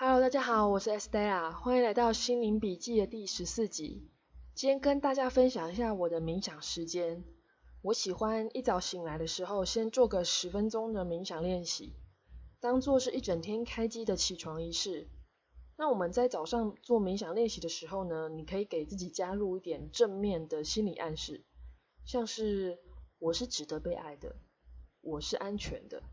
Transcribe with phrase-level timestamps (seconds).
[0.00, 4.08] Hello，大家好，我是 Estella，欢迎来到心灵笔记的第十四集。
[4.54, 7.24] 今天跟大家分享一下我的冥想时间。
[7.82, 11.96] 我喜欢一早醒来的时候，先做个十分钟的冥想练习，
[12.60, 15.08] 当做是一整天开机的起床仪式。
[15.76, 21.44] 那我们在早上做冥想练习的时候呢，你可以给自己加入一点正面的心理暗示，
[22.04, 22.78] 像是
[23.18, 24.36] 我是值得被爱的，
[25.00, 26.04] 我是安全的，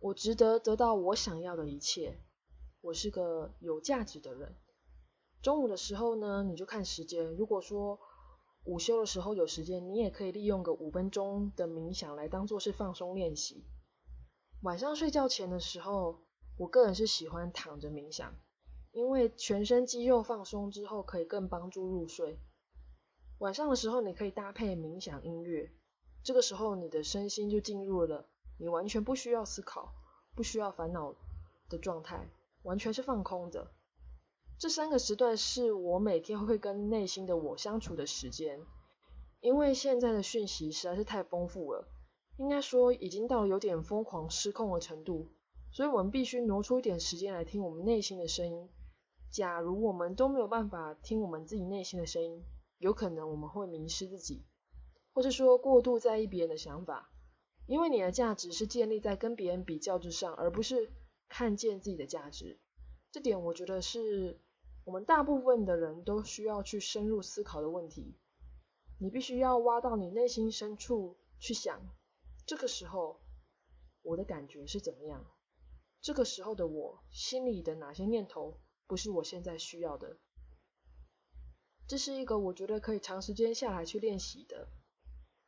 [0.00, 2.18] 我值得得到我想要的一切，
[2.82, 4.54] 我是个有价值的人。
[5.40, 7.98] 中午的时候呢，你就看时间，如果说
[8.64, 13.64] 午休的时候有时间，你也可以利用个五分钟的冥想来当做是放松练习。
[14.60, 16.18] 晚上睡觉前的时候，
[16.58, 18.34] 我个人是喜欢躺着冥想。
[18.92, 22.38] 因为全身肌肉放松之后，可以更帮助入睡。
[23.38, 25.72] 晚上的时候，你可以搭配冥想音乐，
[26.22, 28.28] 这个时候你的身心就进入了
[28.58, 29.94] 你完全不需要思考、
[30.34, 31.14] 不需要烦恼
[31.70, 32.28] 的状态，
[32.62, 33.70] 完全是放空的。
[34.58, 38.60] 这三个时段是我每天会跟内心的我相处的时间。
[39.40, 41.88] 因为现在的讯息实在是太丰富了，
[42.36, 45.32] 应该说已经到了有点疯狂失控的程度，
[45.72, 48.68] 所以我们必须挪出一点时间来听我们内心的声音。
[49.32, 52.44] 假如我们都没有办法听我们自己内心的声音，
[52.78, 54.44] 有可能我们会迷失自己，
[55.12, 57.10] 或者说过度在意别人的想法，
[57.66, 60.92] 因为你的价值是建立在跟别人比较之上，而不是
[61.32, 62.60] 看见自己的价值。
[63.10, 64.38] 这点我觉得是
[64.84, 68.18] 我们大部分的人都需要去深入思考的问题。
[68.98, 71.88] 你必须要挖到你内心深处去想，
[72.44, 73.22] 这个时候
[74.02, 75.24] 我的感觉是怎么样？
[76.02, 78.60] 这个时候的我心里的哪些念头？
[78.86, 80.18] 不是我现在需要的，
[81.88, 84.68] 这是一个我觉得可以长时间下来去练习的。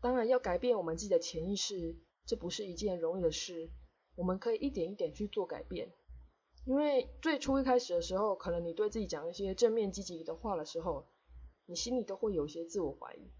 [0.00, 3.70] 当然，要改变我们自己的潜意识，这不是一件容易的事。
[4.16, 5.92] 我们可以一点一点去做改变，
[6.64, 11.06] 因为最初一开始的时候，可能你对自己讲一些正面积极的话的时候，
[11.66, 13.30] 你心里都会有一些自我怀疑，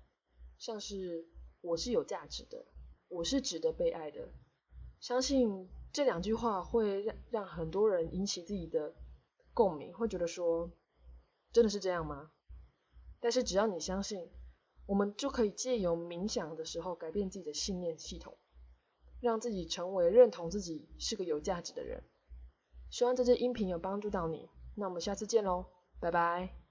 [0.59, 1.27] 像是
[1.61, 2.65] 我是有价值的，
[3.09, 4.29] 我是值得被爱的。
[5.01, 8.95] 相信这两句话会让让很多人引起自己的。
[9.55, 10.71] 共鸣会觉得说，
[11.51, 12.31] 真的是这样吗？
[13.21, 14.29] 但是只要你相信，
[14.85, 18.37] 我们就可以借由冥想的时候改变自己的信念系统，
[19.27, 22.03] 让自己成为认同自己是个有价值的人。
[22.91, 25.67] 希望这支音频有帮助到你，那我们下次见喽，
[26.01, 26.66] 拜拜。